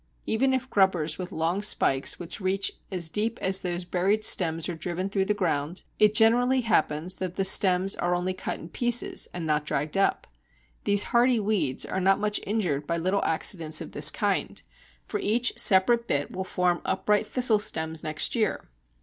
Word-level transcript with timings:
Even 0.25 0.51
if 0.51 0.67
grubbers 0.67 1.19
with 1.19 1.31
long 1.31 1.61
spikes 1.61 2.17
which 2.17 2.41
reach 2.41 2.71
as 2.89 3.07
deep 3.07 3.37
as 3.39 3.61
these 3.61 3.85
buried 3.85 4.23
stems 4.23 4.67
are 4.67 4.73
driven 4.73 5.09
through 5.09 5.25
the 5.25 5.35
ground, 5.35 5.83
it 5.99 6.15
generally 6.15 6.61
happens 6.61 7.17
that 7.17 7.35
the 7.35 7.45
stems 7.45 7.95
are 7.97 8.15
only 8.15 8.33
cut 8.33 8.57
in 8.57 8.67
pieces 8.67 9.27
and 9.31 9.45
not 9.45 9.63
dragged 9.63 9.95
up. 9.95 10.25
These 10.85 11.03
hardy 11.13 11.39
weeds 11.39 11.85
are 11.85 12.01
not 12.01 12.19
much 12.19 12.39
injured 12.47 12.87
by 12.87 12.97
little 12.97 13.23
accidents 13.23 13.79
of 13.79 13.91
this 13.91 14.09
kind, 14.09 14.59
for 15.05 15.19
each 15.19 15.53
separate 15.59 16.07
bit 16.07 16.31
will 16.31 16.45
form 16.45 16.81
upright 16.83 17.27
thistle 17.27 17.59
stems 17.59 18.03
next 18.03 18.33
year. 18.33 18.71